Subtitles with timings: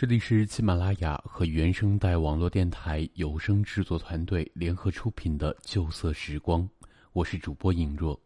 [0.00, 6.62] 这里是喜马拉雅和原声带网络电台有声制作团队联合出品的《旧色时光》，
[7.12, 8.16] 我是主播尹若。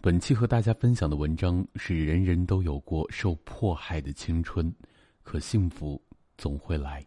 [0.00, 4.74] 本期和大家分享的文章是：人人都有过受迫害的青春，
[5.22, 6.00] 可幸福
[6.38, 7.04] 总会来。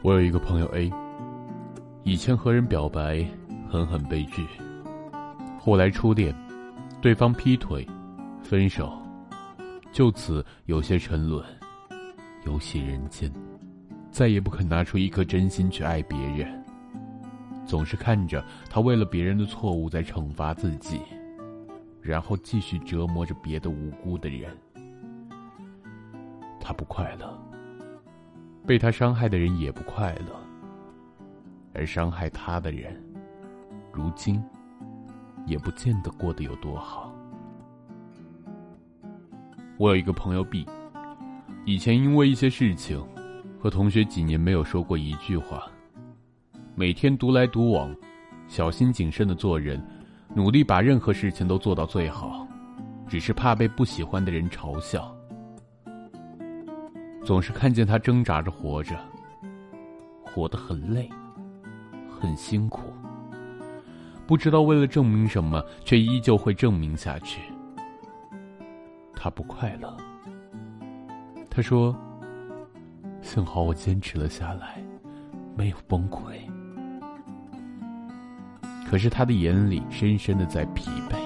[0.00, 0.92] 我有一个朋友 A，
[2.04, 3.28] 以前和人表白，
[3.68, 4.46] 狠狠被拒，
[5.58, 6.32] 后来初恋。
[7.06, 7.86] 对方劈腿，
[8.42, 9.00] 分手，
[9.92, 11.40] 就此有些沉沦，
[12.44, 13.32] 游戏人间，
[14.10, 16.64] 再也不肯拿出一颗真心去爱别人。
[17.64, 21.00] 总是看着他为了别人的错误在惩罚自己，
[22.02, 24.50] 然后继续折磨着别的无辜的人。
[26.60, 27.38] 他不快乐，
[28.66, 30.34] 被他伤害的人也不快乐，
[31.72, 33.00] 而伤害他的人，
[33.92, 34.42] 如今。
[35.46, 37.10] 也不见得过得有多好。
[39.78, 40.66] 我有一个朋友 B，
[41.64, 43.02] 以前因为一些事情，
[43.58, 45.66] 和同学几年没有说过一句话，
[46.74, 47.94] 每天独来独往，
[48.48, 49.82] 小心谨慎的做人，
[50.34, 52.46] 努力把任何事情都做到最好，
[53.06, 55.14] 只是怕被不喜欢的人嘲笑。
[57.24, 58.96] 总是看见他挣扎着活着，
[60.22, 61.10] 活得很累，
[62.08, 62.92] 很辛苦。
[64.26, 67.40] 不知道为了证明什么，却依旧会证明下去。
[69.14, 69.96] 他不快乐。
[71.48, 71.96] 他说
[73.22, 74.82] ：“幸好我坚持了下来，
[75.56, 76.34] 没有崩溃。”
[78.86, 81.16] 可是他的眼里深深的在疲惫。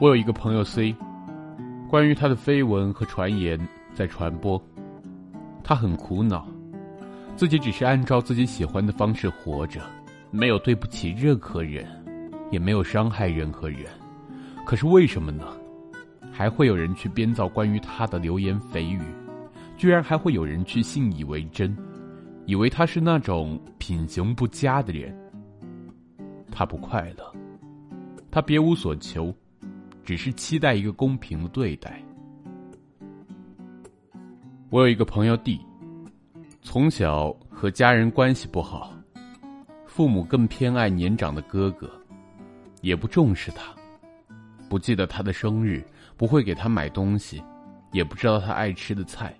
[0.00, 0.94] 我有一个朋友 C，
[1.88, 3.58] 关于他的绯闻和传言
[3.94, 4.62] 在传播。
[5.70, 6.48] 他很苦恼，
[7.36, 9.80] 自己只是按照自己喜欢的方式活着，
[10.32, 11.86] 没有对不起任何人，
[12.50, 13.84] 也没有伤害任何人。
[14.66, 15.44] 可是为什么呢？
[16.32, 19.00] 还会有人去编造关于他的流言蜚语，
[19.76, 21.72] 居然还会有人去信以为真，
[22.46, 25.16] 以为他是那种品行不佳的人。
[26.50, 27.32] 他不快乐，
[28.28, 29.32] 他别无所求，
[30.02, 32.02] 只是期待一个公平的对待。
[34.70, 35.60] 我有一个朋友弟，
[36.62, 38.92] 从小和家人关系不好，
[39.84, 41.90] 父母更偏爱年长的哥哥，
[42.80, 43.74] 也不重视他，
[44.68, 45.84] 不记得他的生日，
[46.16, 47.42] 不会给他买东西，
[47.90, 49.34] 也不知道他爱吃的菜。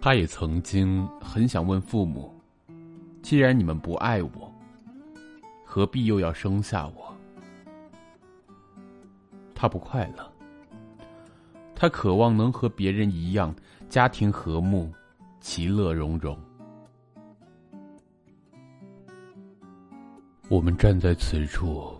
[0.00, 2.34] 他也曾经很想问父母：
[3.22, 4.52] 既然你们不爱我，
[5.64, 7.16] 何必又要生下我？
[9.54, 10.29] 他不快乐。
[11.80, 13.54] 他渴望能和别人一样，
[13.88, 14.92] 家庭和睦，
[15.40, 16.38] 其乐融融。
[20.50, 21.98] 我们站在此处，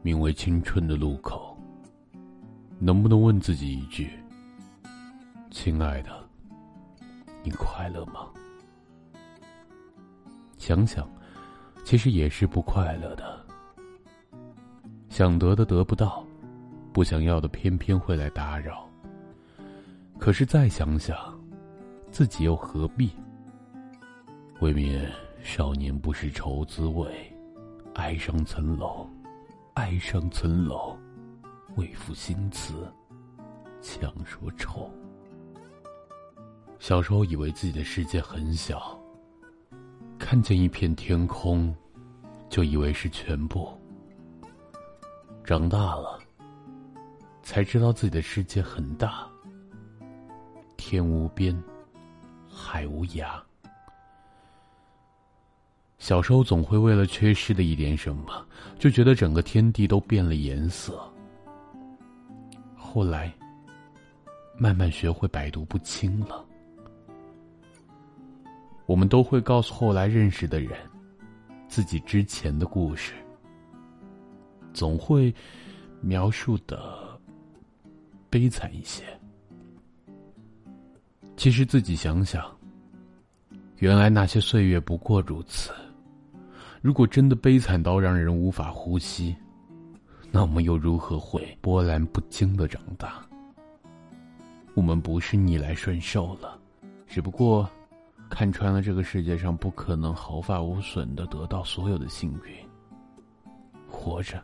[0.00, 1.54] 名为青春的路口。
[2.78, 4.10] 能不能问自己一句：
[5.50, 6.26] 亲爱的，
[7.42, 8.30] 你快乐吗？
[10.56, 11.06] 想想，
[11.84, 13.44] 其实也是不快乐的。
[15.10, 16.24] 想得的得不到，
[16.90, 18.88] 不想要的偏偏会来打扰。
[20.18, 21.16] 可是再想想，
[22.10, 23.10] 自己又何必？
[24.60, 25.10] 未免
[25.42, 27.12] 少年不识愁滋味，
[27.94, 29.06] 爱上层楼，
[29.74, 30.96] 爱上层楼，
[31.76, 32.90] 为赋新词
[33.82, 34.90] 强说愁。
[36.78, 38.98] 小时候以为自己的世界很小，
[40.18, 41.74] 看见一片天空，
[42.48, 43.68] 就以为是全部。
[45.44, 46.18] 长大了，
[47.42, 49.28] 才知道自己的世界很大。
[50.86, 51.58] 天无边，
[52.46, 53.40] 海无涯。
[55.96, 58.46] 小时候总会为了缺失的一点什么，
[58.78, 61.10] 就觉得整个天地都变了颜色。
[62.76, 63.32] 后来，
[64.58, 66.44] 慢慢学会百毒不侵了。
[68.84, 70.78] 我们都会告诉后来认识的人，
[71.66, 73.14] 自己之前的故事，
[74.74, 75.34] 总会
[76.02, 77.18] 描述的
[78.28, 79.02] 悲惨一些。
[81.44, 82.42] 其实自己想想，
[83.76, 85.72] 原来那些岁月不过如此。
[86.80, 89.36] 如果真的悲惨到让人无法呼吸，
[90.30, 93.22] 那我们又如何会波澜不惊的长大？
[94.72, 96.58] 我们不是逆来顺受了，
[97.06, 97.68] 只不过
[98.30, 102.56] 看穿了这个世界上不可能毫发无损的得到所有的幸运。
[103.86, 104.42] 活着，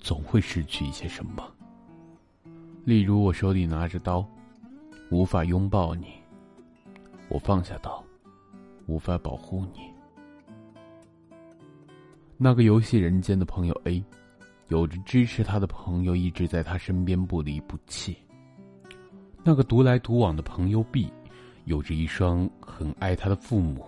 [0.00, 1.46] 总会失去一些什么。
[2.82, 4.26] 例如，我手里拿着刀。
[5.12, 6.06] 无法拥抱你，
[7.28, 8.02] 我放下刀，
[8.86, 9.80] 无法保护你。
[12.38, 14.02] 那个游戏人间的朋友 A，
[14.68, 18.16] 有着支持他的朋友一直在他身边不离不弃。
[19.44, 21.12] 那个独来独往的朋友 B，
[21.66, 23.84] 有着一双很爱他的父母，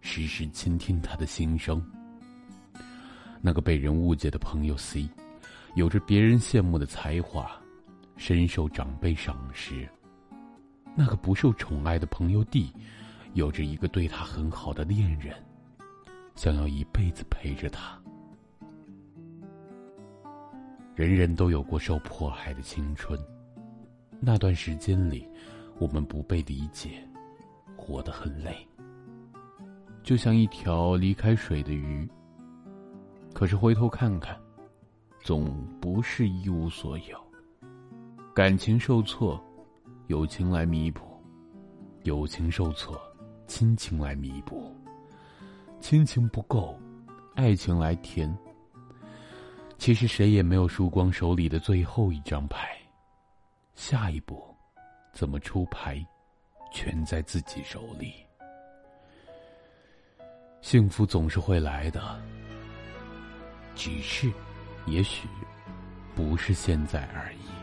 [0.00, 1.80] 时时倾听他的心声。
[3.40, 5.08] 那个被人误解的朋友 C，
[5.76, 7.48] 有着别人羡慕的才华，
[8.16, 9.88] 深受长辈赏识。
[10.96, 12.72] 那个不受宠爱的朋友弟
[13.34, 15.34] 有着一个对他很好的恋人，
[16.34, 17.98] 想要一辈子陪着他。
[20.94, 23.18] 人人都有过受迫害的青春，
[24.20, 25.26] 那段时间里，
[25.78, 27.02] 我们不被理解，
[27.76, 28.54] 活得很累，
[30.02, 32.06] 就像一条离开水的鱼。
[33.32, 34.38] 可是回头看看，
[35.22, 37.18] 总不是一无所有。
[38.34, 39.42] 感情受挫，
[40.10, 41.04] 友情来弥补；
[42.02, 43.00] 友情受挫，
[43.46, 44.74] 亲情来弥补；
[45.78, 46.76] 亲情不够，
[47.36, 48.36] 爱情来填。
[49.78, 52.76] 其实谁也没有输光手里的最后一张牌，
[53.76, 54.52] 下一步
[55.12, 56.04] 怎么出牌，
[56.72, 58.12] 全在自己手里。
[60.60, 62.20] 幸福总是会来的。
[63.76, 64.28] 只是，
[64.86, 65.28] 也许，
[66.16, 67.59] 不是现在而已。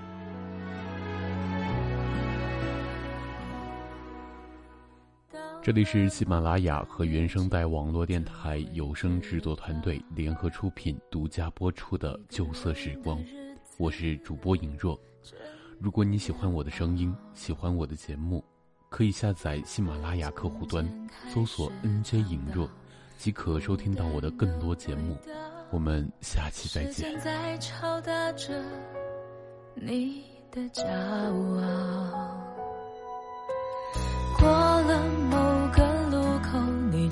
[5.67, 13.19] 这里是喜马拉雅和原声带网络电台有声制作团队联合出品、独家播出的《旧色时光》，
[13.77, 14.97] 我是主播尹若。
[15.77, 18.41] 如果你喜欢我的声音，喜欢我的节目，
[18.87, 20.89] 可以下载喜马拉雅客户端，
[21.27, 22.69] 搜索 “nj 尹若”，
[23.19, 25.17] 即可收听到我的更多节目。
[25.69, 28.63] 我们下期再见在敲打着
[29.75, 32.16] 你的骄傲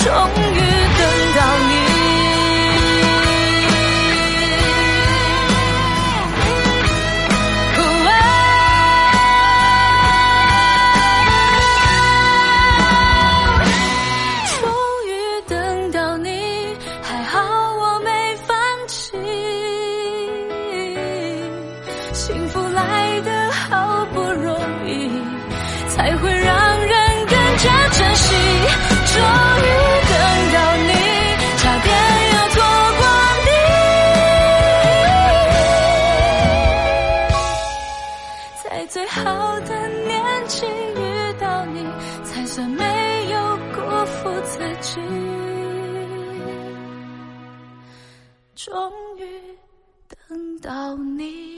[0.00, 0.39] 中。
[50.70, 51.49] 到你。